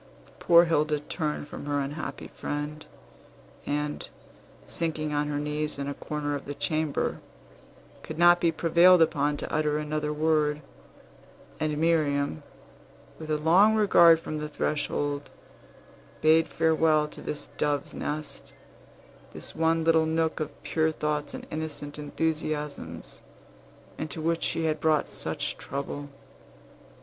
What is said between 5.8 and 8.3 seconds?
a corner of the chamber, could